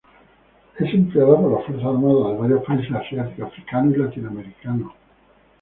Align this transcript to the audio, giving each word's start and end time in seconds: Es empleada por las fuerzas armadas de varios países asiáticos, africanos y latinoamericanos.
Es 0.79 0.93
empleada 0.95 1.37
por 1.39 1.51
las 1.51 1.63
fuerzas 1.63 1.85
armadas 1.85 2.31
de 2.33 2.37
varios 2.39 2.65
países 2.65 2.91
asiáticos, 2.91 3.39
africanos 3.49 3.93
y 3.93 3.97
latinoamericanos. 3.99 4.93